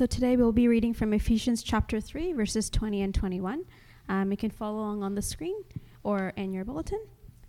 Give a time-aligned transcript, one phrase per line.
[0.00, 3.66] So today we'll be reading from Ephesians chapter 3, verses 20 and 21.
[4.08, 5.62] Um, you can follow along on the screen
[6.02, 7.04] or in your bulletin.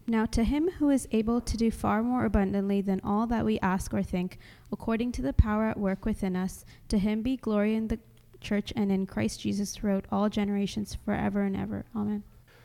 [0.05, 3.57] Now, to him who is able to do far more abundantly than all that we
[3.61, 4.37] ask or think,
[4.69, 7.99] according to the power at work within us, to him be glory in the
[8.41, 11.85] church and in Christ Jesus throughout all generations, forever and ever.
[11.95, 12.21] Amen.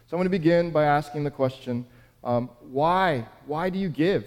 [0.08, 1.86] So I'm going to begin by asking the question
[2.24, 3.24] um, why?
[3.46, 4.24] Why do you give?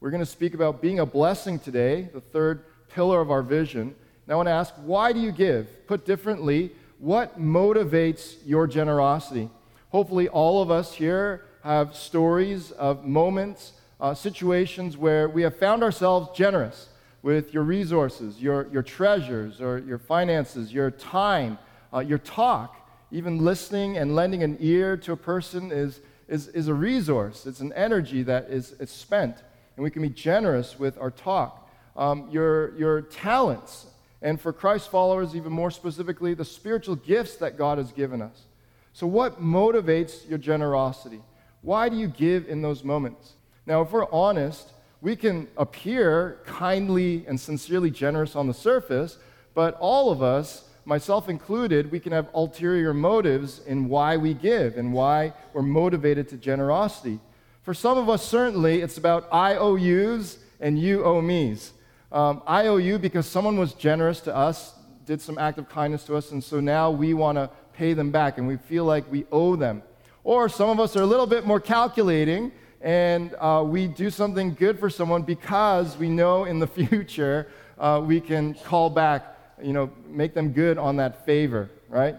[0.00, 3.94] We're going to speak about being a blessing today, the third pillar of our vision.
[4.26, 5.86] Now, I want to ask, why do you give?
[5.86, 9.50] Put differently, what motivates your generosity?
[9.90, 15.82] Hopefully, all of us here have stories of moments, uh, situations where we have found
[15.82, 16.88] ourselves generous
[17.22, 21.58] with your resources, your, your treasures, or your finances, your time,
[21.92, 22.88] uh, your talk.
[23.12, 27.60] Even listening and lending an ear to a person is, is, is a resource, it's
[27.60, 29.36] an energy that is, is spent.
[29.76, 31.68] And we can be generous with our talk.
[31.96, 33.86] Um, your, your talents,
[34.22, 38.44] and for Christ followers, even more specifically, the spiritual gifts that God has given us.
[38.92, 41.20] So, what motivates your generosity?
[41.62, 43.34] Why do you give in those moments?
[43.66, 49.18] Now, if we're honest, we can appear kindly and sincerely generous on the surface,
[49.54, 54.76] but all of us, myself included, we can have ulterior motives in why we give
[54.78, 57.18] and why we're motivated to generosity.
[57.62, 61.72] For some of us, certainly, it's about IOUs and you owe me's.
[62.12, 66.04] Um, I owe you because someone was generous to us, did some act of kindness
[66.04, 69.10] to us, and so now we want to pay them back and we feel like
[69.10, 69.82] we owe them.
[70.24, 74.54] Or some of us are a little bit more calculating and uh, we do something
[74.54, 79.72] good for someone because we know in the future uh, we can call back, you
[79.72, 82.16] know, make them good on that favor, right?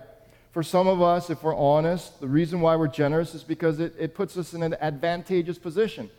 [0.51, 3.93] For some of us, if we're honest, the reason why we're generous is because it,
[3.99, 6.09] it puts us in an advantageous position.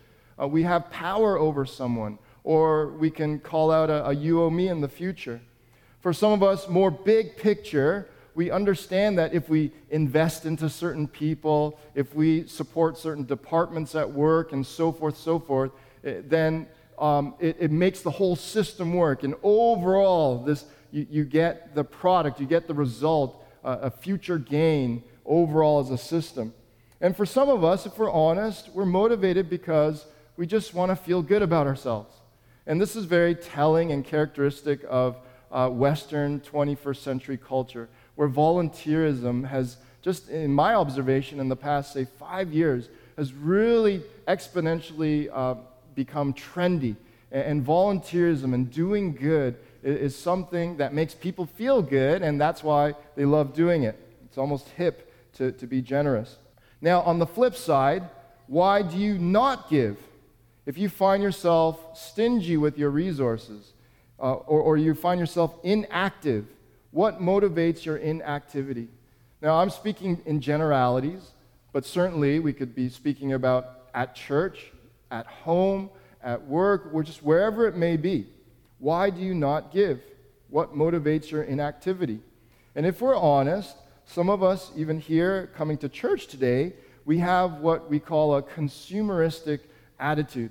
[0.41, 4.51] Uh, we have power over someone or we can call out a, a you owe
[4.51, 5.41] me in the future.
[6.01, 11.09] For some of us, more big picture, we understand that if we invest into certain
[11.09, 15.73] people, if we support certain departments at work, and so forth, so forth,
[16.05, 16.69] eh, then
[16.99, 19.25] um, it, it, makes the whole system work.
[19.25, 24.39] And overall, this, you, you get the product, you get the result, uh, a future
[24.39, 26.55] gain overall as a system.
[27.01, 30.97] And for some of us, if we're honest, we're motivated because we just want to
[30.97, 32.15] feel good about ourselves.
[32.69, 35.17] And this is very telling and characteristic of
[35.51, 41.95] uh, Western 21st century culture, where volunteerism has, just in my observation in the past,
[41.95, 45.55] say, five years, has really exponentially uh,
[45.95, 46.95] become trendy.
[47.33, 52.39] And, and volunteerism and doing good is, is something that makes people feel good, and
[52.39, 53.99] that's why they love doing it.
[54.27, 56.37] It's almost hip to, to be generous.
[56.83, 58.03] Now, on the flip side,
[58.47, 59.97] why do you not give?
[60.69, 63.73] If you find yourself stingy with your resources
[64.21, 66.45] uh, or, or you find yourself inactive,
[66.91, 68.89] what motivates your inactivity?
[69.41, 71.31] Now, I'm speaking in generalities,
[71.73, 74.71] but certainly we could be speaking about at church,
[75.11, 75.89] at home,
[76.23, 78.27] at work, or just wherever it may be.
[78.79, 80.03] Why do you not give?
[80.51, 82.21] What motivates your inactivity?
[82.75, 83.75] And if we're honest,
[84.05, 86.75] some of us, even here coming to church today,
[87.07, 89.61] we have what we call a consumeristic
[89.99, 90.51] attitude.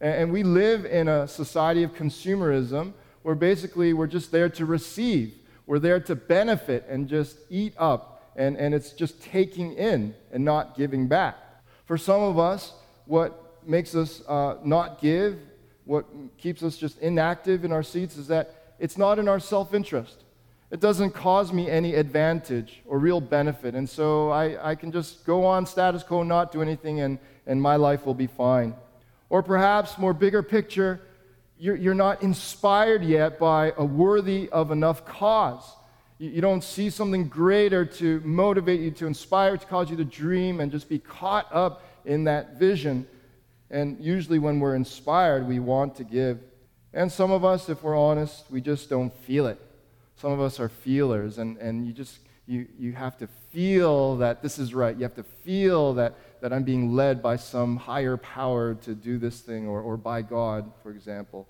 [0.00, 5.34] And we live in a society of consumerism where basically we're just there to receive,
[5.66, 10.44] we're there to benefit and just eat up, and, and it's just taking in and
[10.44, 11.36] not giving back.
[11.84, 12.72] For some of us,
[13.04, 15.38] what makes us uh, not give,
[15.84, 16.06] what
[16.38, 20.24] keeps us just inactive in our seats, is that it's not in our self interest.
[20.70, 23.74] It doesn't cause me any advantage or real benefit.
[23.74, 27.60] And so I, I can just go on status quo, not do anything, and, and
[27.60, 28.74] my life will be fine.
[29.28, 31.00] Or perhaps, more bigger picture,
[31.58, 35.62] you're, you're not inspired yet by a worthy of enough cause.
[36.18, 40.04] You, you don't see something greater to motivate you, to inspire, to cause you to
[40.04, 43.06] dream and just be caught up in that vision.
[43.70, 46.40] And usually, when we're inspired, we want to give.
[46.92, 49.60] And some of us, if we're honest, we just don't feel it.
[50.16, 52.18] Some of us are feelers, and, and you just
[52.50, 54.96] you, you have to feel that this is right.
[54.96, 59.18] You have to feel that that I'm being led by some higher power to do
[59.18, 61.46] this thing or, or by God, for example.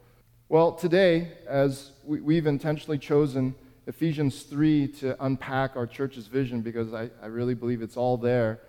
[0.48, 3.54] Well, today, as we, we've intentionally chosen
[3.87, 8.60] Ephesians 3 to unpack our church's vision because I, I really believe it's all there.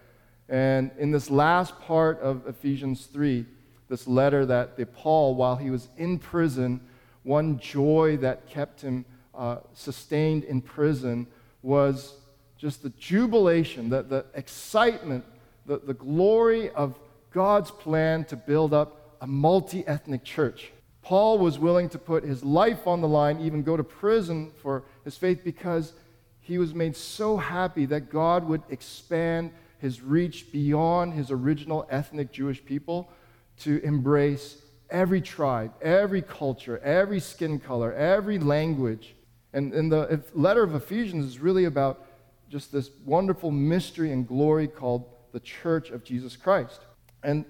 [0.47, 3.45] And in this last part of Ephesians 3,
[3.89, 6.81] this letter that the Paul, while he was in prison,
[7.23, 11.27] one joy that kept him uh, sustained in prison
[11.61, 12.15] was
[12.57, 15.25] just the jubilation, the, the excitement
[15.65, 16.97] the, the glory of
[17.31, 20.71] God's plan to build up a multi ethnic church.
[21.01, 24.83] Paul was willing to put his life on the line, even go to prison for
[25.03, 25.93] his faith, because
[26.41, 32.31] he was made so happy that God would expand his reach beyond his original ethnic
[32.31, 33.09] Jewish people
[33.59, 34.57] to embrace
[34.89, 39.15] every tribe, every culture, every skin color, every language.
[39.53, 42.05] And, and the letter of Ephesians is really about
[42.49, 46.81] just this wonderful mystery and glory called the church of Jesus Christ.
[47.23, 47.45] And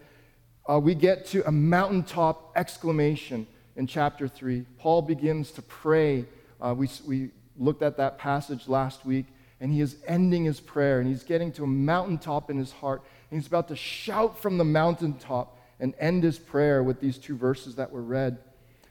[0.69, 4.65] uh, we get to a mountaintop exclamation in chapter 3.
[4.77, 6.25] Paul begins to pray.
[6.59, 9.25] Uh, we, we looked at that passage last week,
[9.59, 13.01] and he is ending his prayer, and he's getting to a mountaintop in his heart,
[13.29, 17.35] and he's about to shout from the mountaintop and end his prayer with these two
[17.35, 18.37] verses that were read.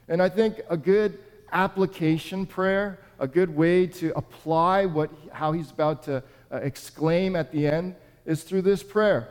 [0.07, 1.19] And I think a good
[1.51, 7.51] application prayer, a good way to apply what, how he's about to uh, exclaim at
[7.51, 7.95] the end,
[8.25, 9.29] is through this prayer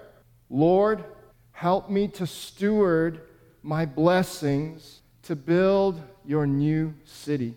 [0.49, 1.05] Lord,
[1.53, 3.21] help me to steward
[3.63, 7.55] my blessings to build your new city.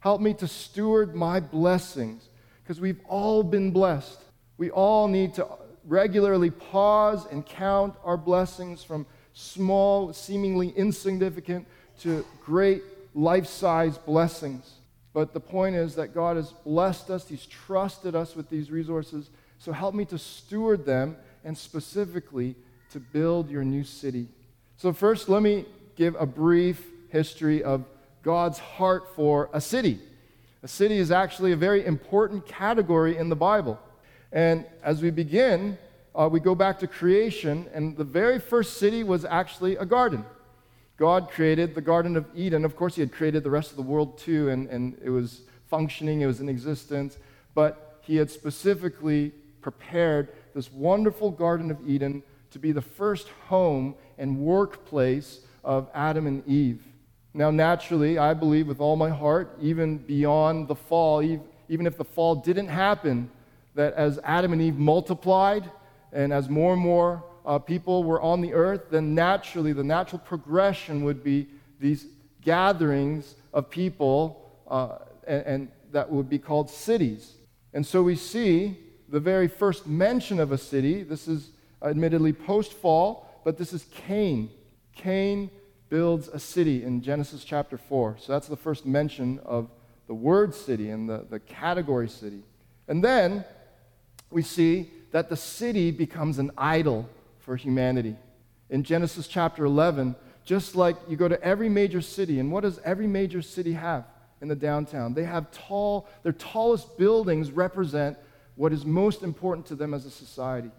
[0.00, 2.28] Help me to steward my blessings
[2.62, 4.20] because we've all been blessed.
[4.58, 5.46] We all need to
[5.84, 11.66] regularly pause and count our blessings from small, seemingly insignificant,
[12.00, 12.82] to great
[13.14, 14.74] life size blessings.
[15.12, 19.30] But the point is that God has blessed us, He's trusted us with these resources.
[19.58, 22.54] So help me to steward them and specifically
[22.92, 24.28] to build your new city.
[24.76, 25.64] So, first, let me
[25.96, 27.84] give a brief history of
[28.22, 30.00] God's heart for a city.
[30.62, 33.78] A city is actually a very important category in the Bible.
[34.32, 35.78] And as we begin,
[36.14, 40.24] uh, we go back to creation, and the very first city was actually a garden.
[40.96, 42.64] God created the Garden of Eden.
[42.64, 45.42] Of course, He had created the rest of the world too, and, and it was
[45.68, 47.18] functioning, it was in existence.
[47.54, 49.32] But He had specifically
[49.70, 56.26] prepared this wonderful Garden of Eden to be the first home and workplace of Adam
[56.26, 56.82] and Eve.
[57.34, 62.04] Now, naturally, I believe with all my heart, even beyond the fall, even if the
[62.04, 63.30] fall didn't happen,
[63.74, 65.70] that as Adam and Eve multiplied
[66.14, 70.18] and as more and more uh, people were on the earth, then naturally the natural
[70.18, 71.46] progression would be
[71.78, 72.06] these
[72.40, 77.34] gatherings of people, uh, and, and that would be called cities.
[77.74, 81.02] And so we see the very first mention of a city.
[81.02, 81.50] This is
[81.82, 84.50] admittedly post fall, but this is Cain.
[84.94, 85.50] Cain
[85.88, 88.16] builds a city in Genesis chapter 4.
[88.20, 89.70] So that's the first mention of
[90.06, 92.42] the word city and the, the category city.
[92.86, 93.44] And then
[94.30, 97.08] we see that the city becomes an idol
[97.38, 98.16] for humanity.
[98.68, 100.14] In Genesis chapter 11,
[100.44, 104.04] just like you go to every major city, and what does every major city have
[104.40, 105.14] in the downtown?
[105.14, 108.18] They have tall, their tallest buildings represent
[108.58, 110.70] what is most important to them as a society.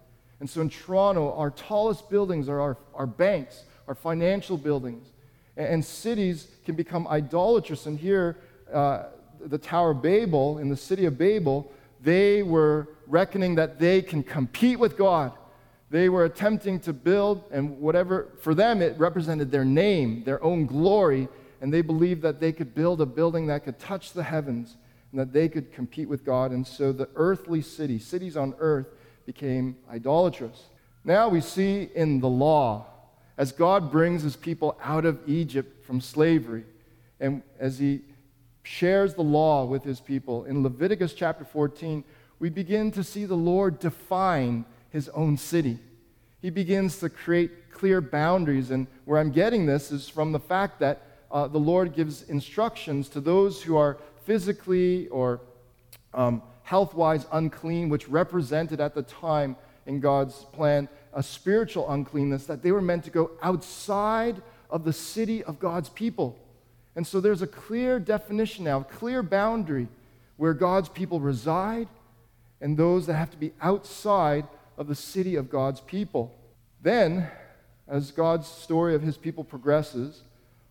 [0.41, 5.07] And so in Toronto, our tallest buildings are our, our banks, our financial buildings.
[5.55, 7.85] And, and cities can become idolatrous.
[7.85, 8.35] And here,
[8.71, 9.03] uh,
[9.39, 11.71] the Tower of Babel, in the city of Babel,
[12.01, 15.31] they were reckoning that they can compete with God.
[15.89, 20.65] They were attempting to build, and whatever, for them, it represented their name, their own
[20.65, 21.29] glory,
[21.61, 24.75] and they believed that they could build a building that could touch the heavens
[25.11, 26.51] and that they could compete with God.
[26.51, 28.88] And so the earthly city, cities on earth,
[29.25, 30.65] became idolatrous.
[31.03, 32.85] Now we see in the law,
[33.38, 36.65] as God brings his people out of Egypt from slavery,
[37.19, 38.01] and as he
[38.63, 42.03] shares the law with his people, in Leviticus chapter 14,
[42.39, 45.80] we begin to see the Lord define his own city.
[46.42, 50.80] He begins to create clear boundaries, and where I'm getting this is from the fact
[50.80, 51.01] that
[51.31, 55.42] uh, the Lord gives instructions to those who are physically or
[56.14, 62.45] um, health wise unclean, which represented at the time in God's plan a spiritual uncleanness,
[62.45, 66.38] that they were meant to go outside of the city of God's people.
[66.95, 69.88] And so there's a clear definition now, a clear boundary
[70.38, 71.88] where God's people reside
[72.61, 74.47] and those that have to be outside
[74.78, 76.35] of the city of God's people.
[76.81, 77.30] Then,
[77.88, 80.21] as God's story of his people progresses,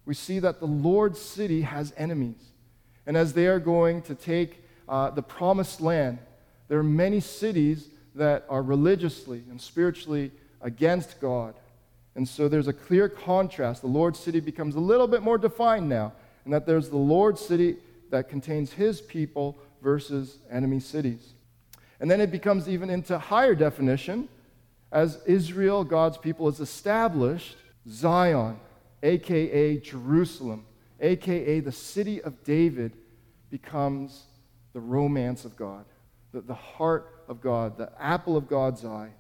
[0.07, 2.53] we see that the Lord's city has enemies.
[3.09, 6.19] And as they are going to take uh, the promised land,
[6.69, 11.55] there are many cities that are religiously and spiritually against God.
[12.15, 13.81] And so there's a clear contrast.
[13.81, 16.13] The Lord's city becomes a little bit more defined now,
[16.45, 17.77] and that there's the Lord's city
[18.11, 21.33] that contains his people versus enemy cities.
[22.01, 24.29] And then it becomes even into higher definition
[24.93, 27.57] as Israel, God's people, is established,
[27.89, 28.61] Zion,
[29.03, 30.67] aka Jerusalem,
[31.01, 32.93] aka the city of David,
[33.51, 34.25] becomes
[34.73, 35.85] the romance of God,
[36.33, 39.11] the, the heart of God, the apple of God's eye.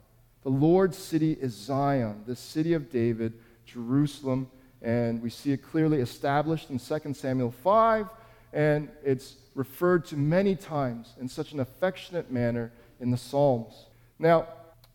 [0.42, 3.35] The Lord's city is Zion, the city of David,
[3.66, 8.08] Jerusalem, and we see it clearly established in 2 Samuel 5,
[8.52, 13.87] and it's referred to many times in such an affectionate manner in the Psalms.
[14.18, 14.47] Now,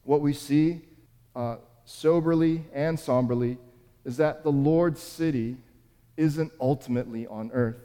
[0.04, 0.82] what we see
[1.36, 3.58] uh, soberly and somberly
[4.06, 5.58] is that the Lord's city
[6.18, 7.78] isn't ultimately on earth.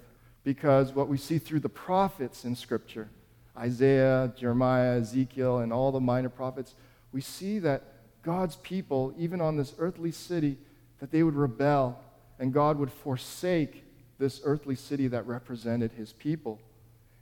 [0.44, 3.08] Because what we see through the prophets in Scripture,
[3.56, 6.74] Isaiah, Jeremiah, Ezekiel, and all the minor prophets,
[7.12, 7.82] we see that
[8.22, 10.58] God's people, even on this earthly city,
[11.00, 11.98] that they would rebel
[12.38, 13.84] and God would forsake
[14.18, 16.60] this earthly city that represented his people.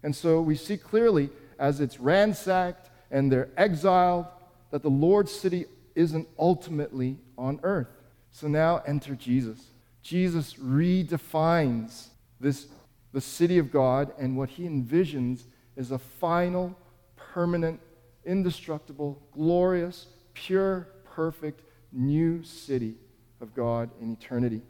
[0.03, 4.27] And so we see clearly as it's ransacked and they're exiled
[4.71, 7.89] that the Lord's city isn't ultimately on earth.
[8.31, 9.63] So now enter Jesus.
[10.07, 12.07] Jesus redefines
[12.39, 12.69] this
[13.13, 15.43] the city of God and what he envisions
[15.75, 16.79] is a final,
[17.17, 17.81] permanent,
[18.25, 22.95] indestructible, glorious, pure, perfect new city
[23.41, 24.63] of God in eternity.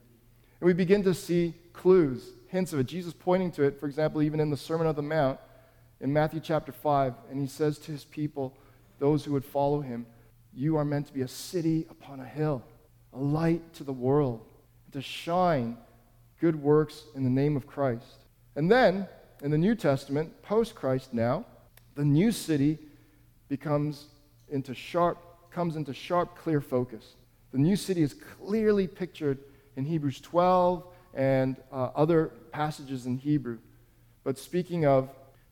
[0.61, 2.87] And we begin to see clues, hints of it.
[2.87, 5.39] Jesus pointing to it, for example, even in the Sermon on the Mount
[6.01, 8.57] in Matthew chapter 5, and he says to his people,
[8.99, 10.07] those who would follow him,
[10.55, 12.63] You are meant to be a city upon a hill,
[13.13, 14.41] a light to the world,
[14.97, 15.77] to shine
[16.41, 18.25] good works in the name of Christ.
[18.57, 19.07] And then,
[19.43, 21.45] in the New Testament, post Christ now,
[21.97, 22.79] the new city
[23.51, 24.07] becomes
[24.49, 25.19] into sharp,
[25.51, 27.17] comes into sharp, clear focus.
[27.53, 29.39] The new city is clearly pictured
[29.77, 33.59] in Hebrews 12 and uh, other passages in Hebrew.
[34.25, 35.11] But speaking of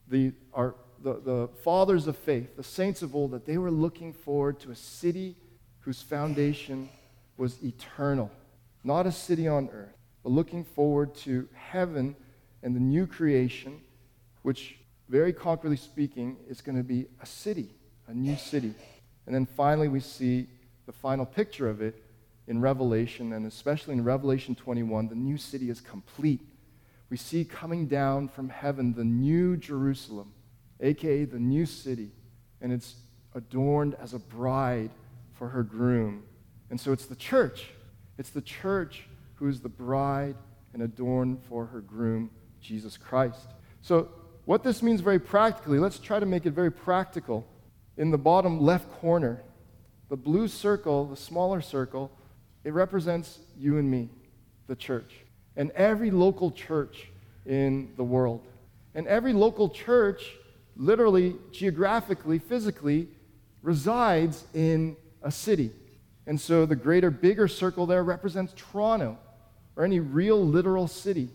[0.08, 4.14] the, our, the, the fathers of faith, the saints of old, that they were looking
[4.14, 5.36] forward to a city
[5.80, 6.88] whose foundation
[7.36, 8.30] was eternal,
[8.84, 12.14] not a city on earth, but looking forward to heaven
[12.62, 13.80] and the new creation,
[14.42, 14.76] which,
[15.08, 17.70] very concretely speaking, is going to be a city,
[18.06, 18.74] a new city.
[19.26, 20.46] And then finally, we see
[20.86, 22.02] the final picture of it
[22.46, 26.40] in Revelation, and especially in Revelation 21, the new city is complete.
[27.08, 30.32] We see coming down from heaven the new Jerusalem,
[30.80, 32.10] aka the new city,
[32.60, 32.96] and it's
[33.34, 34.90] adorned as a bride
[35.32, 36.24] for her groom.
[36.70, 37.66] And so it's the church.
[38.18, 39.06] It's the church
[39.36, 40.36] who is the bride
[40.72, 42.30] and adorned for her groom,
[42.60, 43.48] Jesus Christ.
[43.82, 44.08] So,
[44.44, 47.46] what this means very practically, let's try to make it very practical.
[47.96, 49.42] In the bottom left corner,
[50.10, 52.10] the blue circle, the smaller circle,
[52.62, 54.10] it represents you and me,
[54.66, 55.14] the church,
[55.56, 57.08] and every local church
[57.46, 58.46] in the world.
[58.94, 60.30] And every local church,
[60.76, 63.08] literally, geographically, physically,
[63.62, 65.72] resides in a city.
[66.26, 69.18] And so the greater, bigger circle there represents Toronto
[69.76, 71.28] or any real, literal city.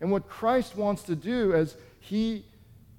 [0.00, 2.44] And what Christ wants to do as he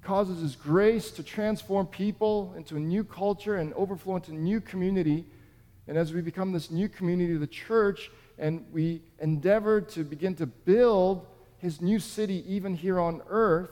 [0.02, 4.60] causes his grace to transform people into a new culture and overflow into a new
[4.60, 5.24] community
[5.88, 10.46] and as we become this new community the church and we endeavor to begin to
[10.46, 11.26] build
[11.58, 13.70] his new city even here on earth,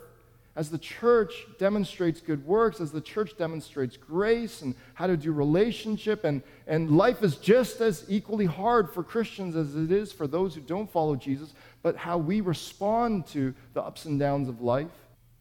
[0.55, 5.31] as the church demonstrates good works, as the church demonstrates grace and how to do
[5.31, 10.27] relationship, and, and life is just as equally hard for Christians as it is for
[10.27, 14.61] those who don't follow Jesus, but how we respond to the ups and downs of
[14.61, 14.87] life,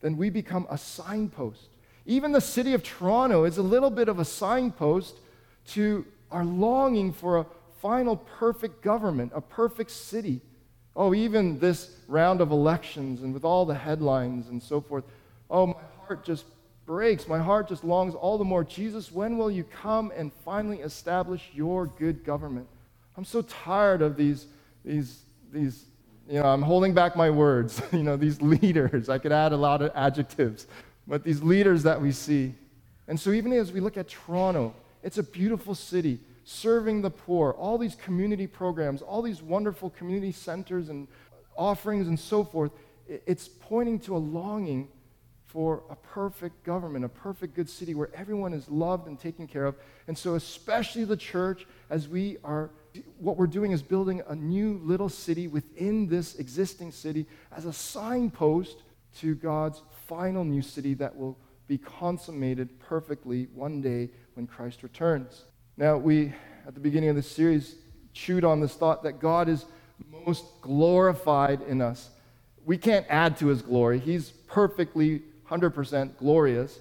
[0.00, 1.68] then we become a signpost.
[2.06, 5.16] Even the city of Toronto is a little bit of a signpost
[5.68, 7.46] to our longing for a
[7.82, 10.40] final perfect government, a perfect city.
[11.00, 15.02] Oh, even this round of elections and with all the headlines and so forth.
[15.50, 15.74] Oh, my
[16.06, 16.44] heart just
[16.84, 17.26] breaks.
[17.26, 18.64] My heart just longs all the more.
[18.64, 22.66] Jesus, when will you come and finally establish your good government?
[23.16, 24.44] I'm so tired of these,
[24.84, 25.86] these, these,
[26.28, 29.08] you know, I'm holding back my words, you know, these leaders.
[29.08, 30.66] I could add a lot of adjectives,
[31.08, 32.54] but these leaders that we see.
[33.08, 37.52] And so even as we look at Toronto, it's a beautiful city, serving the poor,
[37.52, 41.06] all these community programs, all these wonderful community centers and
[41.56, 42.72] offerings and so forth.
[43.06, 44.88] It's pointing to a longing
[45.46, 49.64] for a perfect government, a perfect good city where everyone is loved and taken care
[49.64, 49.76] of.
[50.08, 52.70] And so, especially the church, as we are,
[53.18, 57.26] what we're doing is building a new little city within this existing city
[57.56, 58.82] as a signpost
[59.18, 61.38] to God's final new city that will
[61.68, 65.44] be consummated perfectly one day when Christ returns.
[65.80, 66.34] Now, we,
[66.66, 67.74] at the beginning of this series,
[68.12, 69.64] chewed on this thought that God is
[70.26, 72.10] most glorified in us.
[72.66, 73.98] We can't add to his glory.
[73.98, 76.78] He's perfectly 100% glorious,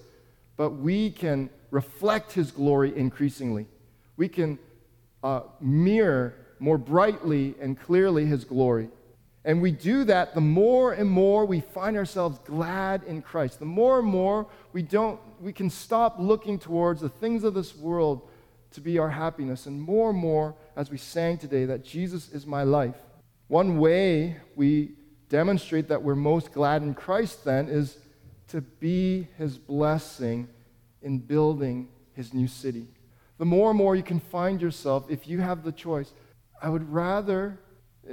[0.58, 3.68] but we can reflect his glory increasingly.
[4.18, 4.58] We can
[5.24, 8.90] uh, mirror more brightly and clearly his glory.
[9.46, 13.60] And we do that the more and more we find ourselves glad in Christ.
[13.60, 17.74] The more and more we don't we can stop looking towards the things of this
[17.74, 18.28] world
[18.72, 22.46] to be our happiness and more and more as we sang today that Jesus is
[22.46, 22.96] my life.
[23.48, 24.92] One way we
[25.28, 27.98] demonstrate that we're most glad in Christ then is
[28.48, 30.48] to be his blessing
[31.02, 32.88] in building his new city.
[33.38, 36.12] The more and more you can find yourself, if you have the choice,
[36.62, 37.58] I would rather,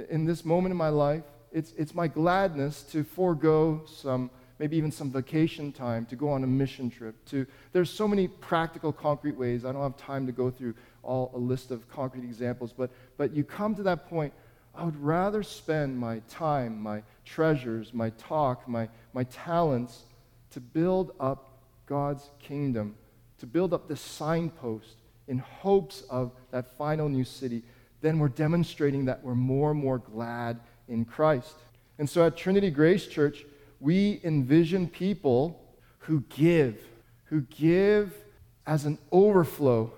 [0.08, 1.22] in this moment in my life,
[1.52, 6.42] it's, it's my gladness to forego some, maybe even some vacation time, to go on
[6.44, 7.14] a mission trip.
[7.26, 9.64] To, there's so many practical, concrete ways.
[9.64, 13.34] I don't have time to go through all a list of concrete examples, but, but
[13.34, 14.32] you come to that point.
[14.74, 20.04] I would rather spend my time, my treasures, my talk, my, my talents
[20.50, 22.94] to build up God's kingdom,
[23.38, 24.96] to build up this signpost
[25.26, 27.62] in hopes of that final new city,
[28.00, 31.54] then we're demonstrating that we're more and more glad in Christ.
[31.98, 33.44] And so at Trinity Grace Church,
[33.80, 35.62] we envision people
[35.98, 36.80] who give,
[37.24, 38.14] who give
[38.66, 39.92] as an overflow,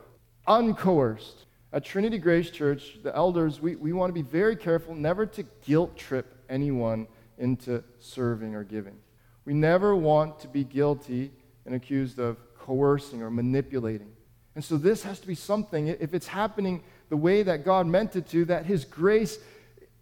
[0.46, 1.44] uncoerced.
[1.72, 5.44] At Trinity Grace Church, the elders, we, we want to be very careful never to
[5.64, 7.06] guilt trip anyone
[7.38, 8.96] into serving or giving.
[9.44, 11.30] We never want to be guilty
[11.64, 14.12] and accused of coercing or manipulating.
[14.54, 18.16] And so this has to be something, if it's happening the way that God meant
[18.16, 19.38] it to, that His grace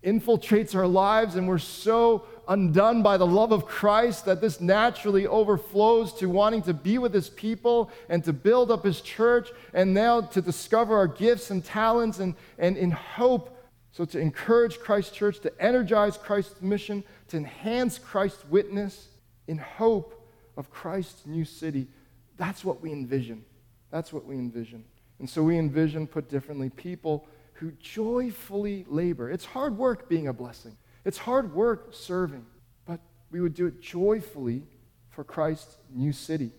[0.03, 5.27] infiltrates our lives and we're so undone by the love of Christ that this naturally
[5.27, 9.95] overflows to wanting to be with His people and to build up His church and
[9.95, 13.55] now to discover our gifts and talents and, and in hope.
[13.93, 19.09] So, to encourage Christ's church, to energize Christ's mission, to enhance Christ's witness
[19.47, 20.15] in hope
[20.57, 21.89] of Christ's new city.
[22.37, 23.45] That's what we envision.
[23.91, 24.85] That's what we envision.
[25.19, 29.31] And so we envision, put differently, people who joyfully labor.
[29.31, 30.77] It's hard work being a blessing,
[31.09, 32.45] it's hard work serving,
[32.87, 33.01] but
[33.31, 34.63] we would do it joyfully
[35.09, 36.51] for Christ's new city.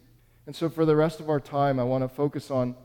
[0.47, 2.75] And so for the rest of our time, I want to focus on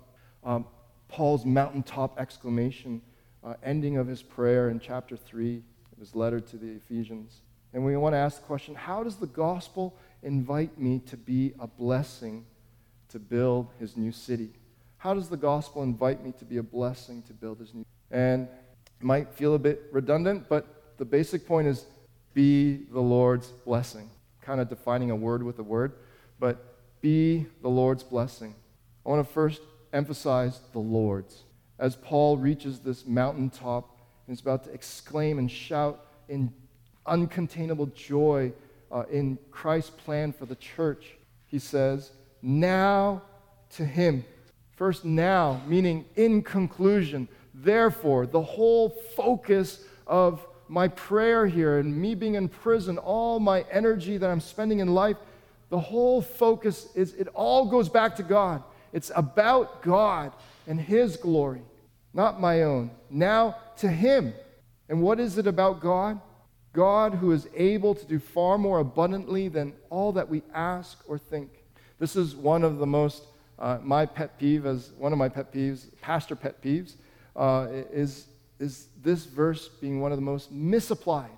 [0.44, 0.66] um,
[1.08, 3.00] Paul's mountaintop exclamation,
[3.42, 7.40] uh, ending of his prayer in chapter 3 of his letter to the Ephesians.
[7.72, 11.54] And we want to ask the question how does the gospel invite me to be
[11.58, 12.44] a blessing
[13.08, 14.50] to build his new city?
[14.98, 18.48] How does the gospel invite me to be a blessing to build his new and
[19.00, 20.46] it might feel a bit redundant,
[20.96, 21.86] the basic point is
[22.32, 24.10] be the Lord's blessing.
[24.40, 25.92] Kind of defining a word with a word,
[26.38, 28.54] but be the Lord's blessing.
[29.04, 31.44] I want to first emphasize the Lord's.
[31.78, 36.52] As Paul reaches this mountaintop and is about to exclaim and shout in
[37.06, 38.52] uncontainable joy
[38.90, 43.22] uh, in Christ's plan for the church, he says, Now
[43.70, 44.24] to him.
[44.76, 47.28] First, now, meaning in conclusion.
[47.52, 53.64] Therefore, the whole focus of my prayer here and me being in prison, all my
[53.70, 55.16] energy that I'm spending in life,
[55.70, 58.62] the whole focus is it all goes back to God.
[58.92, 60.32] It's about God
[60.66, 61.62] and His glory,
[62.12, 62.90] not my own.
[63.10, 64.34] Now to Him.
[64.88, 66.20] And what is it about God?
[66.72, 71.18] God who is able to do far more abundantly than all that we ask or
[71.18, 71.64] think.
[71.98, 73.22] This is one of the most,
[73.58, 76.94] uh, my pet peeve, as one of my pet peeves, pastor pet peeves,
[77.36, 78.26] uh, is,
[78.58, 81.30] is this verse being one of the most misapplied.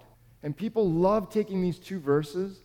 [0.42, 2.60] And people love taking these two verses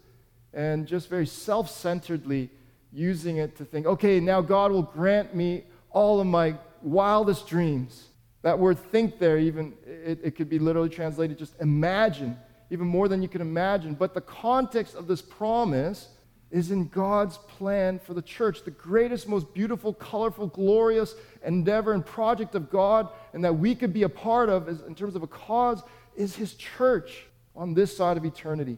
[0.54, 2.50] and just very self centeredly
[2.92, 8.08] using it to think, okay, now God will grant me all of my wildest dreams.
[8.42, 12.38] That word think there, even, it, it could be literally translated just imagine,
[12.70, 13.94] even more than you can imagine.
[13.94, 16.10] But the context of this promise
[16.52, 22.06] is in God's plan for the church, the greatest, most beautiful, colorful, glorious endeavor and
[22.06, 25.24] project of God, and that we could be a part of is, in terms of
[25.24, 25.82] a cause,
[26.16, 28.78] is His church on this side of eternity.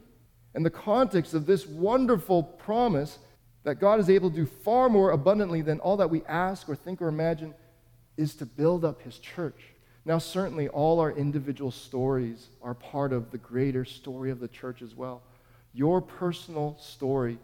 [0.54, 3.18] And the context of this wonderful promise
[3.64, 6.76] that God is able to do far more abundantly than all that we ask or
[6.76, 7.56] think or imagine
[8.18, 9.60] is to build up His church.
[10.06, 14.82] Now, certainly, all our individual stories are part of the greater story of the church
[14.82, 15.24] as well.
[15.74, 17.40] Your personal story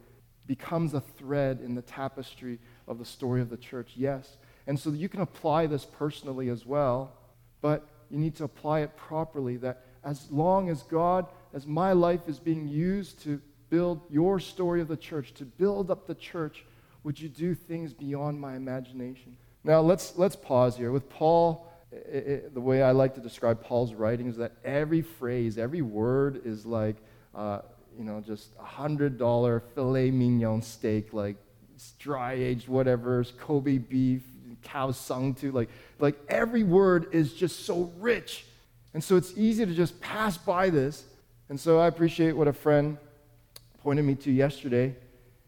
[0.49, 2.57] becomes a thread in the tapestry
[2.87, 4.37] of the story of the church, yes.
[4.65, 7.13] And so you can apply this personally as well,
[7.61, 12.21] but you need to apply it properly that as long as God, as my life
[12.27, 16.65] is being used to build your story of the church, to build up the church,
[17.03, 19.37] would you do things beyond my imagination?
[19.63, 20.91] Now, let's, let's pause here.
[20.91, 25.03] With Paul, it, it, the way I like to describe Paul's writing is that every
[25.03, 26.95] phrase, every word is like,
[27.35, 27.59] uh,
[27.97, 31.35] you know, just a $100 filet mignon steak, like
[31.97, 34.23] dry aged whatever, Kobe beef,
[34.63, 35.51] cow sung to.
[35.51, 38.45] Like, like every word is just so rich.
[38.93, 41.05] And so it's easy to just pass by this.
[41.49, 42.97] And so I appreciate what a friend
[43.81, 44.95] pointed me to yesterday.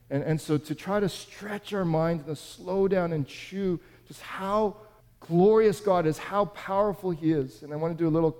[0.09, 3.79] And, and so to try to stretch our minds and to slow down and chew
[4.07, 4.75] just how
[5.19, 7.63] glorious God is, how powerful He is.
[7.63, 8.37] And I want to do a little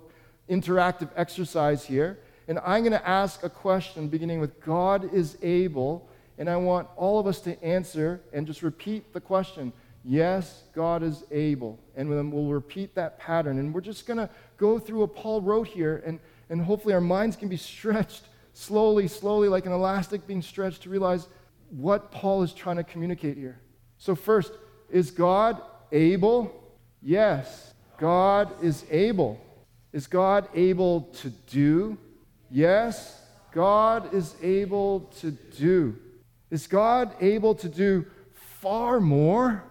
[0.50, 2.20] interactive exercise here.
[2.52, 6.10] And I'm going to ask a question beginning with God is able.
[6.38, 9.72] And I want all of us to answer and just repeat the question
[10.04, 11.80] Yes, God is able.
[11.96, 13.58] And then we'll repeat that pattern.
[13.58, 16.04] And we're just going to go through what Paul wrote here.
[16.06, 20.82] And, and hopefully our minds can be stretched slowly, slowly, like an elastic being stretched
[20.82, 21.30] to realize
[21.70, 23.62] what Paul is trying to communicate here.
[23.98, 24.52] So, first,
[24.90, 25.62] is God
[25.94, 26.52] able?
[27.02, 29.40] Yes, God is able.
[29.94, 31.98] Is God able to do?
[32.52, 33.22] Yes,
[33.54, 35.96] God is able to do.
[36.50, 38.06] Is God able to do
[38.60, 39.64] far more?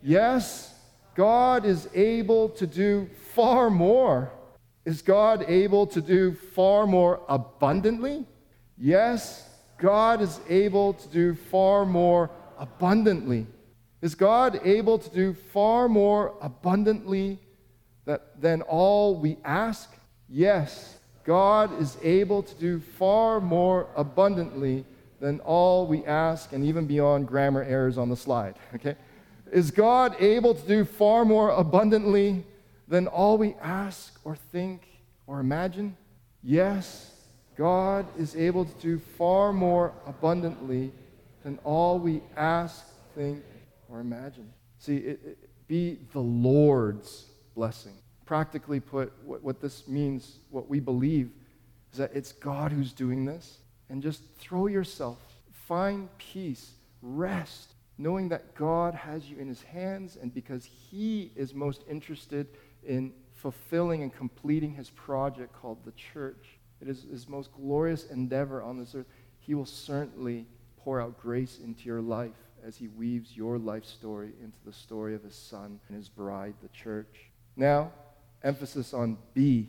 [0.00, 0.72] Yes,
[1.16, 4.30] God is able to do far more.
[4.84, 8.24] Is God able to do far more abundantly?
[8.78, 13.46] Yes, God is able to do far more abundantly.
[14.00, 17.40] Is God able to do far more abundantly
[18.04, 19.92] that, than all we ask?
[20.28, 20.97] Yes,
[21.28, 24.86] God is able to do far more abundantly
[25.20, 28.54] than all we ask, and even beyond grammar errors on the slide.
[28.74, 28.96] Okay?
[29.52, 32.44] Is God able to do far more abundantly
[32.86, 34.88] than all we ask or think
[35.26, 35.98] or imagine?
[36.42, 37.12] Yes,
[37.56, 40.92] God is able to do far more abundantly
[41.44, 43.42] than all we ask, think,
[43.90, 44.50] or imagine.
[44.78, 47.92] See, it, it, be the Lord's blessing.
[48.28, 51.30] Practically put, what, what this means, what we believe,
[51.92, 53.56] is that it's God who's doing this.
[53.88, 55.16] And just throw yourself,
[55.66, 61.54] find peace, rest, knowing that God has you in his hands, and because he is
[61.54, 62.48] most interested
[62.86, 68.62] in fulfilling and completing his project called the church, it is his most glorious endeavor
[68.62, 69.06] on this earth.
[69.38, 70.44] He will certainly
[70.76, 75.14] pour out grace into your life as he weaves your life story into the story
[75.14, 77.30] of his son and his bride, the church.
[77.56, 77.90] Now,
[78.42, 79.68] emphasis on be.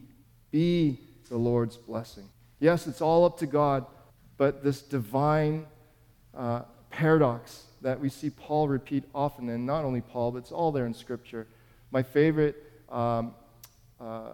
[0.52, 2.28] Be the Lord's blessing.
[2.60, 3.86] Yes, it's all up to God,
[4.38, 5.66] but this divine
[6.36, 10.72] uh, paradox that we see Paul repeat often, and not only Paul, but it's all
[10.72, 11.48] there in Scripture.
[11.92, 12.56] My favorite
[12.90, 13.34] um,
[14.00, 14.32] uh,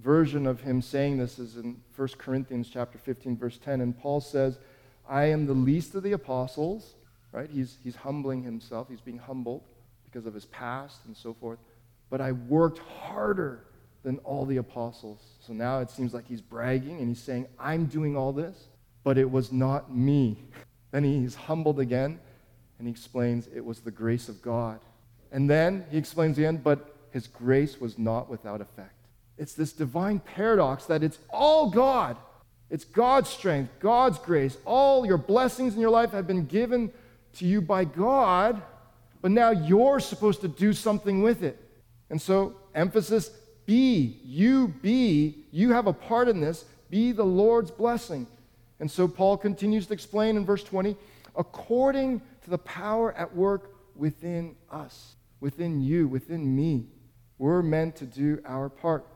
[0.00, 4.20] version of him saying this is in 1 Corinthians chapter 15, verse 10, and Paul
[4.20, 4.58] says,
[5.08, 6.94] I am the least of the apostles,
[7.32, 7.50] right?
[7.50, 9.62] He's, he's humbling himself, he's being humbled
[10.04, 11.58] because of his past and so forth,
[12.10, 13.64] but I worked harder
[14.04, 15.18] than all the apostles.
[15.40, 18.68] So now it seems like he's bragging and he's saying, I'm doing all this,
[19.02, 20.38] but it was not me.
[20.92, 22.20] Then he's humbled again
[22.78, 24.78] and he explains it was the grace of God.
[25.32, 28.94] And then he explains again, but his grace was not without effect.
[29.36, 32.16] It's this divine paradox that it's all God.
[32.70, 34.56] It's God's strength, God's grace.
[34.64, 36.92] All your blessings in your life have been given
[37.38, 38.62] to you by God,
[39.20, 41.60] but now you're supposed to do something with it.
[42.08, 43.30] And so, emphasis
[43.66, 48.26] be, you be, you have a part in this, be the Lord's blessing.
[48.80, 50.96] And so, Paul continues to explain in verse 20
[51.36, 56.86] according to the power at work within us, within you, within me.
[57.38, 59.06] We're meant to do our part.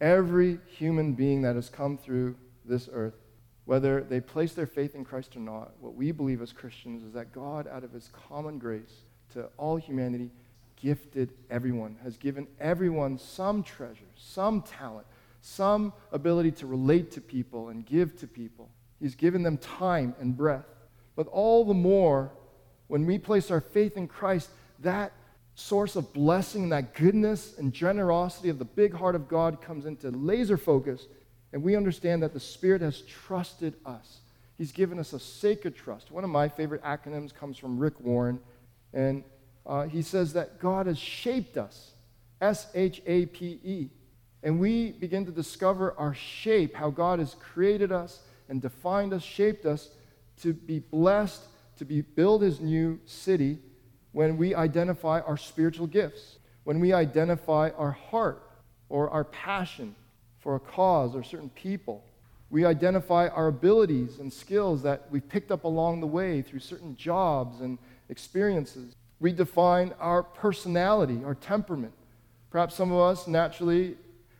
[0.00, 3.14] Every human being that has come through this earth,
[3.64, 7.12] whether they place their faith in Christ or not, what we believe as Christians is
[7.12, 10.30] that God, out of his common grace to all humanity,
[10.80, 15.06] gifted everyone, has given everyone some treasure, some talent,
[15.40, 18.68] some ability to relate to people and give to people.
[19.00, 20.66] He's given them time and breath.
[21.16, 22.32] But all the more,
[22.88, 25.12] when we place our faith in Christ, that
[25.54, 30.10] source of blessing, that goodness and generosity of the big heart of God comes into
[30.10, 31.06] laser focus,
[31.52, 34.20] and we understand that the Spirit has trusted us.
[34.56, 36.10] He's given us a sacred trust.
[36.10, 38.40] One of my favorite acronyms comes from Rick Warren,
[38.92, 39.24] and
[39.68, 41.92] uh, he says that God has shaped us
[42.40, 43.90] S H A P E.
[44.42, 49.22] And we begin to discover our shape, how God has created us and defined us,
[49.22, 49.90] shaped us
[50.42, 51.42] to be blessed,
[51.78, 53.58] to be build his new city
[54.12, 58.42] when we identify our spiritual gifts, when we identify our heart
[58.88, 59.94] or our passion
[60.38, 62.04] for a cause or certain people.
[62.50, 66.96] We identify our abilities and skills that we've picked up along the way through certain
[66.96, 67.76] jobs and
[68.08, 68.94] experiences.
[69.20, 71.92] We define our personality, our temperament.
[72.50, 73.96] Perhaps some of us naturally,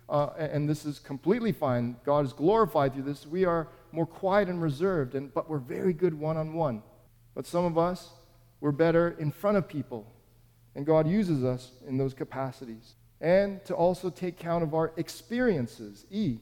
[0.09, 4.49] uh, and this is completely fine, God is glorified through this, we are more quiet
[4.49, 6.83] and reserved, and, but we're very good one on one.
[7.35, 8.11] But some of us,
[8.61, 10.11] we're better in front of people.
[10.75, 12.95] And God uses us in those capacities.
[13.21, 16.39] And to also take count of our experiences, E.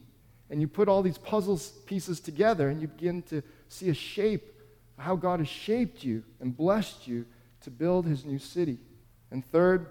[0.51, 4.53] And you put all these puzzle pieces together and you begin to see a shape,
[4.99, 7.27] how God has shaped you and blessed you
[7.67, 8.79] to build his new city.
[9.33, 9.89] And third,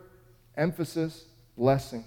[0.55, 1.25] emphasis,
[1.57, 2.05] blessing.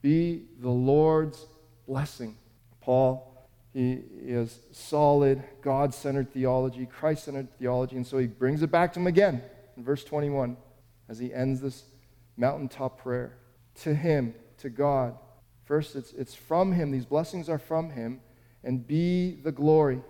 [0.00, 1.46] Be the Lord's
[1.86, 2.38] blessing.
[2.80, 3.26] Paul.
[3.74, 8.94] He, has solid, God centered theology, Christ centered theology, and so he brings it back
[8.94, 9.42] to him again
[9.76, 10.56] in verse 21
[11.08, 11.84] as he ends this
[12.38, 13.36] mountaintop prayer.
[13.82, 15.16] To him, to God.
[15.66, 16.90] First, it's, it's from him.
[16.90, 18.22] These blessings are from him.
[18.64, 20.00] And be the glory.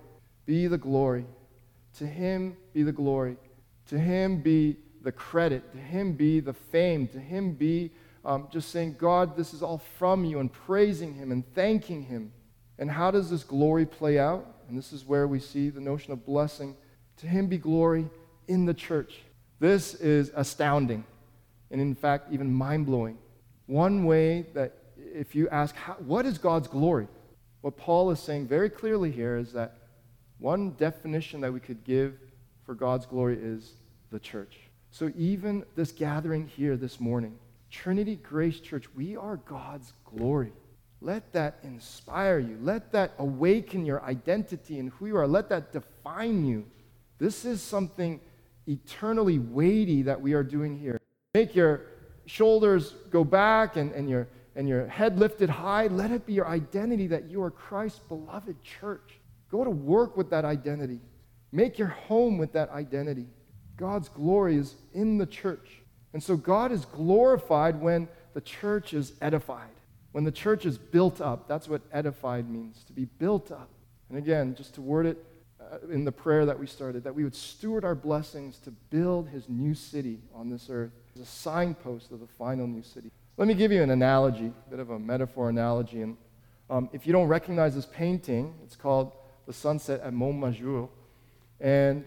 [0.47, 1.27] Be the glory.
[1.99, 3.37] To him be the glory.
[3.89, 5.73] To him be the credit.
[5.73, 7.09] To him be the fame.
[7.09, 7.91] To him be
[8.25, 12.33] um, just saying, God, this is all from you, and praising him and thanking him.
[12.79, 14.47] And how does this glory play out?
[14.69, 16.77] And this is where we see the notion of blessing.
[17.19, 18.09] To him be glory
[18.49, 19.19] in the church.
[19.59, 21.05] This is astounding
[21.71, 23.19] and, in fact, even mind blowing.
[23.67, 27.09] One way that, if you ask, what is God's glory?
[27.61, 29.77] What Paul is saying very clearly here is that
[30.39, 32.15] one definition that we could give
[32.65, 33.75] for God's glory is
[34.11, 34.57] the church.
[34.91, 37.39] So, even this gathering here this morning,
[37.71, 40.53] Trinity Grace Church, we are God's glory.
[41.01, 42.59] Let that inspire you.
[42.61, 45.27] Let that awaken your identity and who you are.
[45.27, 46.67] Let that define you.
[47.19, 48.21] This is something
[48.67, 51.01] eternally weighty that we are doing here.
[51.35, 51.83] Make your
[52.27, 55.87] shoulders go back and, and, your, and your head lifted high.
[55.87, 59.21] Let it be your identity that you are Christ's beloved church.
[59.51, 61.01] Go to work with that identity.
[61.53, 63.27] Make your home with that identity.
[63.81, 65.81] God's glory is in the church.
[66.13, 69.71] And so God is glorified when the church is edified.
[70.13, 73.71] When the church is built up, that's what edified means, to be built up.
[74.11, 75.25] And again, just to word it
[75.61, 79.29] uh, in the prayer that we started, that we would steward our blessings to build
[79.29, 83.11] his new city on this earth as a signpost of the final new city.
[83.39, 86.03] Let me give you an analogy, a bit of a metaphor analogy.
[86.03, 86.17] And
[86.69, 89.13] um, if you don't recognize this painting, it's called
[89.47, 90.91] The Sunset at Montmajour.
[91.61, 92.05] And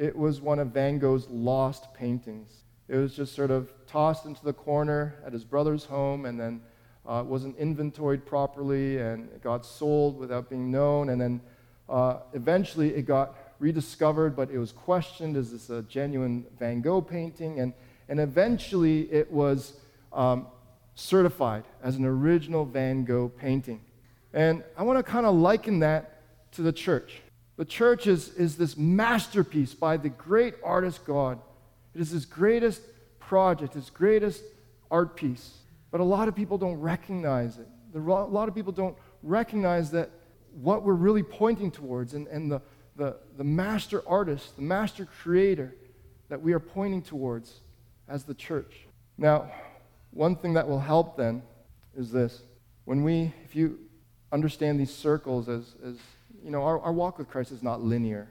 [0.00, 2.62] it was one of Van Gogh's lost paintings.
[2.88, 6.62] It was just sort of tossed into the corner at his brother's home and then
[7.06, 11.10] uh, wasn't inventoried properly and it got sold without being known.
[11.10, 11.42] And then
[11.86, 17.02] uh, eventually it got rediscovered, but it was questioned is this a genuine Van Gogh
[17.02, 17.60] painting?
[17.60, 17.74] And,
[18.08, 19.74] and eventually it was
[20.14, 20.46] um,
[20.94, 23.82] certified as an original Van Gogh painting.
[24.32, 27.20] And I want to kind of liken that to the church.
[27.60, 31.38] The church is, is this masterpiece by the great artist God.
[31.94, 32.80] It is his greatest
[33.18, 34.42] project, his greatest
[34.90, 35.58] art piece.
[35.90, 37.68] But a lot of people don't recognize it.
[37.94, 40.08] A lot of people don't recognize that
[40.54, 42.62] what we're really pointing towards and, and the,
[42.96, 45.76] the, the master artist, the master creator
[46.30, 47.60] that we are pointing towards
[48.08, 48.86] as the church.
[49.18, 49.50] Now,
[50.12, 51.42] one thing that will help then
[51.94, 52.40] is this.
[52.86, 53.80] When we, if you
[54.32, 55.96] understand these circles as, as
[56.44, 58.28] you know, our, our walk with Christ is not linear.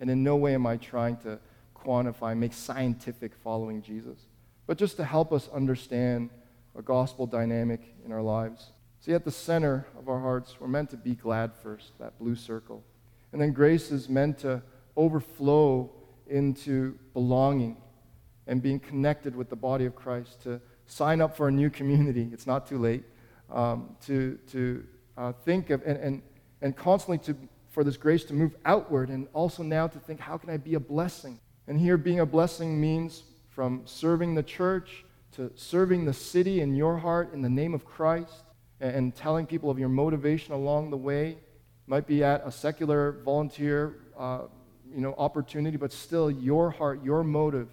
[0.00, 1.38] And in no way am I trying to
[1.74, 4.18] quantify, make scientific following Jesus.
[4.66, 6.30] But just to help us understand
[6.76, 8.72] a gospel dynamic in our lives.
[9.00, 12.36] See, at the center of our hearts, we're meant to be glad first, that blue
[12.36, 12.84] circle.
[13.32, 14.62] And then grace is meant to
[14.96, 15.90] overflow
[16.28, 17.76] into belonging
[18.46, 22.28] and being connected with the body of Christ, to sign up for a new community.
[22.32, 23.04] It's not too late.
[23.50, 24.84] Um, to to
[25.16, 26.22] uh, think of and, and,
[26.62, 27.36] and constantly to,
[27.70, 30.74] for this grace to move outward, and also now to think, how can I be
[30.74, 31.38] a blessing?
[31.66, 36.74] And here, being a blessing means from serving the church to serving the city in
[36.74, 38.44] your heart in the name of Christ
[38.80, 41.38] and telling people of your motivation along the way.
[41.86, 44.42] Might be at a secular volunteer uh,
[44.92, 47.68] you know, opportunity, but still your heart, your motive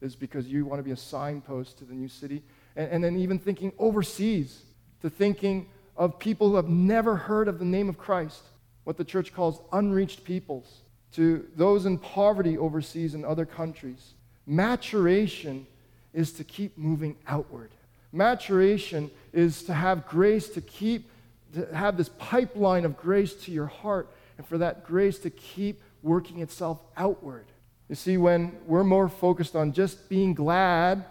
[0.00, 2.42] is because you want to be a signpost to the new city.
[2.76, 4.62] And, and then even thinking overseas,
[5.02, 8.42] to thinking of people who have never heard of the name of Christ,
[8.84, 10.80] what the church calls unreached peoples,
[11.12, 14.14] to those in poverty overseas in other countries.
[14.46, 15.66] Maturation
[16.12, 17.70] is to keep moving outward.
[18.12, 21.10] Maturation is to have grace to keep,
[21.54, 25.80] to have this pipeline of grace to your heart, and for that grace to keep
[26.02, 27.46] working itself outward.
[27.88, 31.04] You see, when we're more focused on just being glad,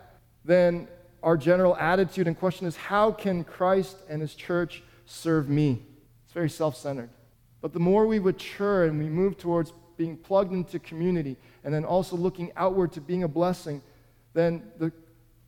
[0.43, 0.87] then
[1.23, 5.81] our general attitude and question is how can Christ and his church serve me?
[6.25, 7.09] It's very self centered.
[7.61, 11.85] But the more we mature and we move towards being plugged into community and then
[11.85, 13.81] also looking outward to being a blessing,
[14.33, 14.91] then the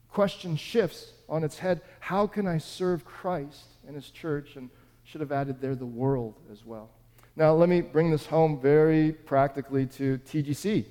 [0.09, 4.55] question shifts on its head how can I serve Christ and his church?
[4.55, 4.69] And
[5.05, 6.89] should have added there the world as well.
[7.35, 10.85] Now, let me bring this home very practically to TGC.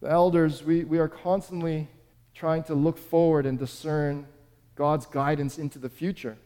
[0.00, 1.88] The elders, we, we are constantly
[2.36, 4.26] trying to look forward and discern
[4.74, 6.36] God's guidance into the future.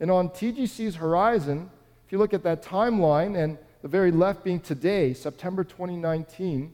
[0.00, 1.70] And on TGC's horizon,
[2.04, 6.72] if you look at that timeline, and the very left being today, September 2019,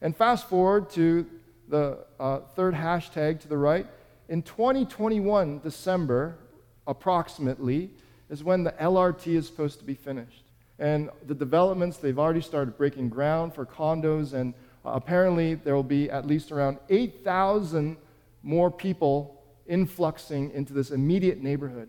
[0.00, 1.26] and fast forward to
[1.68, 3.86] the uh, third hashtag to the right,
[4.30, 6.38] in 2021, December,
[6.86, 7.90] approximately,
[8.30, 10.44] is when the LRT is supposed to be finished.
[10.78, 15.82] And the developments, they've already started breaking ground for condos, and uh, apparently there will
[15.82, 17.98] be at least around 8,000
[18.44, 21.88] more people influxing into this immediate neighborhood.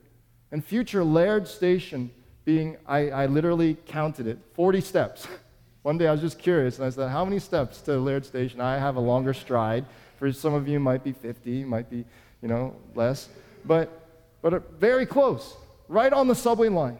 [0.51, 2.09] And future Laird Station
[2.45, 5.27] being, I, I literally counted it, 40 steps.
[5.81, 8.61] One day I was just curious, and I said, How many steps to Laird Station?
[8.61, 9.85] I have a longer stride.
[10.17, 12.05] For some of you, might be 50, might be,
[12.41, 13.27] you know, less.
[13.65, 14.07] But,
[14.41, 15.55] but very close,
[15.89, 16.99] right on the subway line.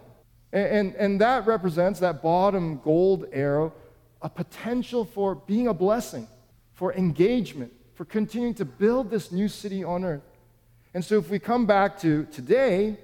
[0.52, 3.74] And, and, and that represents, that bottom gold arrow,
[4.22, 6.28] a potential for being a blessing,
[6.74, 10.22] for engagement, for continuing to build this new city on earth.
[10.94, 12.98] And so if we come back to today,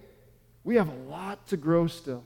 [0.64, 2.24] we have a lot to grow still.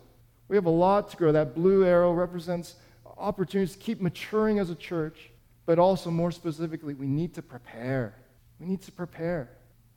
[0.48, 1.32] We have a lot to grow.
[1.32, 2.76] That blue arrow represents
[3.18, 5.30] opportunities to keep maturing as a church,
[5.66, 8.16] but also more specifically, we need to prepare.
[8.60, 9.50] We need to prepare.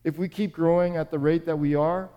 [0.05, 2.09] If we keep growing at the rate that we are,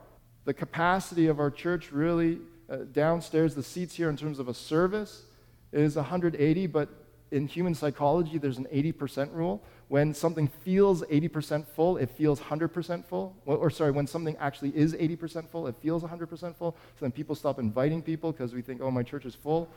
[0.46, 4.54] the capacity of our church really uh, downstairs, the seats here in terms of a
[4.54, 5.24] service
[5.72, 6.90] is 180, but
[7.32, 9.64] in human psychology, there's an 80% rule.
[9.92, 13.36] When something feels 80% full, it feels 100% full.
[13.46, 16.72] Or, sorry, when something actually is 80% full, it feels 100% full.
[16.72, 19.68] So then people stop inviting people because we think, oh, my church is full.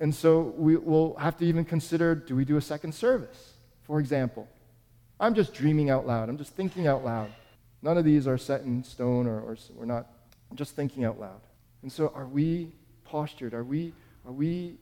[0.00, 3.52] And so we will have to even consider do we do a second service,
[3.82, 4.48] for example?
[5.20, 6.30] I'm just dreaming out loud.
[6.30, 7.30] I'm just thinking out loud.
[7.82, 10.06] None of these are set in stone or, or we're not
[10.54, 11.42] just thinking out loud.
[11.82, 12.72] And so are we
[13.04, 13.52] postured?
[13.52, 13.92] Are we,
[14.24, 14.78] are we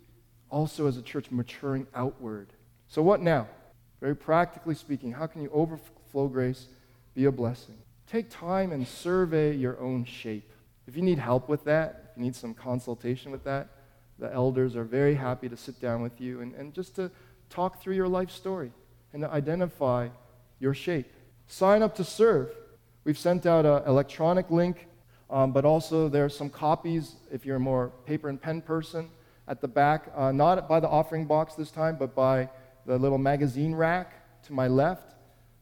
[0.49, 2.53] also as a church maturing outward?
[2.87, 3.49] So what now?
[4.01, 6.67] Very practically speaking, how can you overflow grace,
[7.15, 7.77] be a blessing?
[8.07, 10.51] Take time and survey your own shape.
[10.87, 13.69] If you need help with that, if you need some consultation with that,
[14.19, 17.11] the elders are very happy to sit down with you and, and just to
[17.51, 18.73] talk through your life story
[19.13, 20.09] and to identify
[20.59, 21.13] your shape.
[21.47, 22.51] Sign up to serve.
[23.05, 24.87] We've sent out an electronic link,
[25.31, 29.11] um, but also there are some copies if you're a more paper and pen person
[29.49, 32.49] at the back, uh, not by the offering box this time, but by
[32.87, 35.15] the little magazine rack to my left.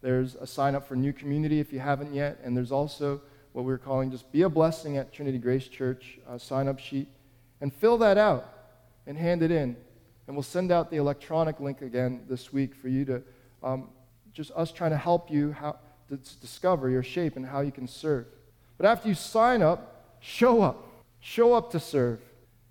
[0.03, 3.65] There's a sign up for new community if you haven't yet, and there's also what
[3.65, 7.09] we're calling just be a blessing at Trinity Grace Church sign up sheet,
[7.61, 8.53] and fill that out
[9.07, 9.77] and hand it in.
[10.27, 13.23] And we'll send out the electronic link again this week for you to
[13.63, 13.89] um,
[14.33, 17.87] just us trying to help you how to discover your shape and how you can
[17.87, 18.27] serve.
[18.77, 20.87] But after you sign up, show up.
[21.21, 22.21] Show up to serve.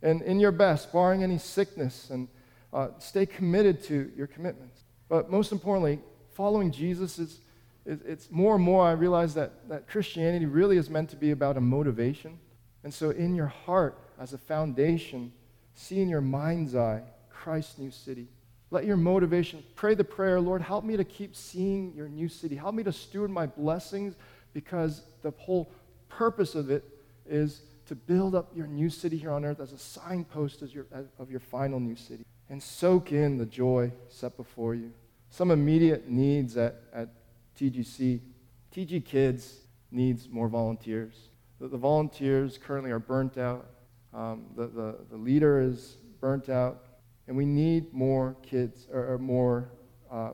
[0.01, 2.27] And in your best, barring any sickness and
[2.73, 4.81] uh, stay committed to your commitments.
[5.07, 5.99] But most importantly,
[6.31, 7.39] following Jesus is,
[7.85, 11.31] is, it's more and more I realize that, that Christianity really is meant to be
[11.31, 12.39] about a motivation.
[12.83, 15.31] And so in your heart, as a foundation,
[15.75, 18.27] see in your mind's eye Christ's new city.
[18.71, 22.55] Let your motivation, pray the prayer, Lord, help me to keep seeing your new city.
[22.55, 24.15] Help me to steward my blessings
[24.53, 25.71] because the whole
[26.09, 26.83] purpose of it
[27.27, 30.87] is to build up your new city here on earth as a signpost as your,
[30.91, 34.93] as, of your final new city and soak in the joy set before you.
[35.31, 37.09] Some immediate needs at, at
[37.59, 38.19] TGC.
[38.71, 41.15] TG Kids needs more volunteers.
[41.59, 43.71] The, the volunteers currently are burnt out.
[44.13, 46.85] Um, the, the, the leader is burnt out.
[47.27, 49.71] And we need more kids or, or more
[50.11, 50.33] uh,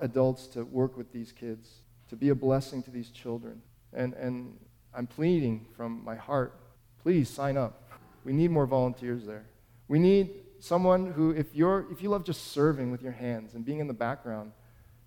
[0.00, 3.62] adults to work with these kids, to be a blessing to these children.
[3.92, 4.58] And, and
[4.92, 6.58] I'm pleading from my heart
[7.04, 7.84] please sign up.
[8.24, 9.46] We need more volunteers there.
[9.86, 13.64] We need someone who, if, you're, if you love just serving with your hands and
[13.64, 14.52] being in the background,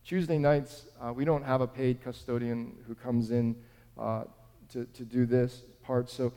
[0.03, 3.55] Tuesday nights, uh, we don't have a paid custodian who comes in
[3.97, 4.23] uh,
[4.69, 6.09] to, to do this part.
[6.09, 6.33] So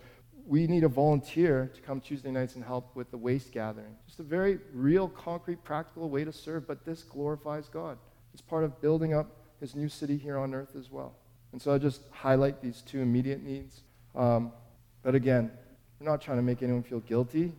[0.47, 3.97] we need a volunteer to come Tuesday nights and help with the waste gathering.
[4.07, 7.99] Just a very real, concrete, practical way to serve, but this glorifies God.
[8.33, 11.15] It's part of building up his new city here on earth as well.
[11.53, 13.83] And so I just highlight these two immediate needs.
[14.15, 14.53] Um,
[15.03, 15.51] but again,
[16.01, 17.53] we're not trying to make anyone feel guilty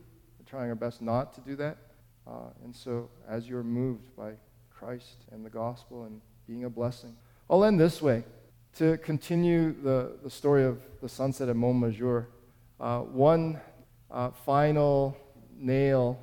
[0.53, 1.77] trying our best not to do that.
[2.27, 4.33] Uh, and so, as you're moved by
[4.69, 7.15] Christ and the gospel and being a blessing,
[7.49, 8.23] I'll end this way
[8.75, 12.27] to continue the, the story of the sunset at Montmajour.
[12.79, 13.59] Uh, one
[14.11, 15.17] uh, final
[15.57, 16.19] nail,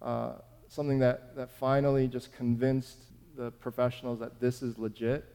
[0.00, 3.00] uh, something that, that finally just convinced
[3.36, 5.26] the professionals that this is legit.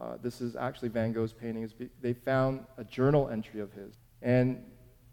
[0.00, 1.70] Uh, this is actually Van Gogh's painting.
[2.00, 3.98] They found a journal entry of his.
[4.22, 4.64] And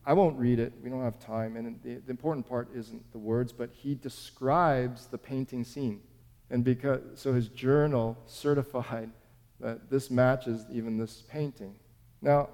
[0.06, 0.74] I won't read it.
[0.84, 1.56] We don't have time.
[1.56, 6.02] And the, the, important part isn't the words, but he describes the painting scene.
[6.50, 9.10] And because, so his journal certified
[9.60, 11.76] that this matches even this painting.
[12.22, 12.50] Now,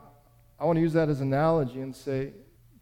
[0.60, 2.32] I want to use that as an analogy and say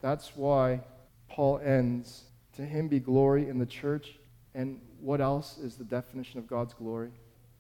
[0.02, 0.82] that's why
[1.30, 4.20] Paul ends to him be glory in the church.
[4.54, 7.12] And what else is the definition of God's glory?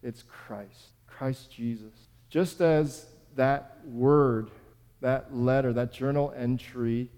[0.03, 1.93] It's Christ, Christ Jesus.
[2.29, 3.05] Just as
[3.35, 4.51] that word
[5.01, 7.09] that letter, that journal entry,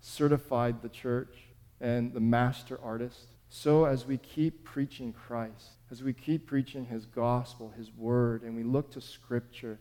[0.00, 1.36] certified the church.
[1.82, 3.28] and the master artist.
[3.48, 8.54] So, as we keep preaching Christ, as we keep preaching His gospel, His word, and
[8.54, 9.78] we look to Scripture,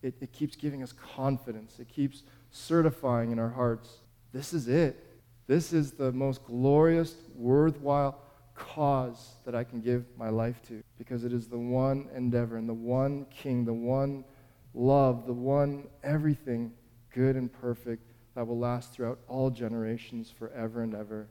[0.00, 1.78] it, it keeps giving us confidence.
[1.78, 4.00] It keeps certifying in our hearts
[4.32, 5.04] this is it.
[5.46, 8.18] This is the most glorious, worthwhile
[8.54, 12.68] cause that I can give my life to because it is the one endeavor and
[12.68, 14.24] the one king, the one
[14.72, 16.72] love, the one everything
[17.12, 21.28] good and perfect that will last throughout all generations forever and ever.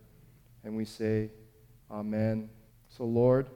[0.64, 1.30] And we say,
[1.90, 2.50] Amen.
[2.88, 3.48] So, Lord,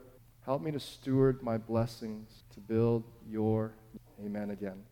[0.44, 3.72] help me to steward my blessings to build your
[4.24, 4.82] Amen again.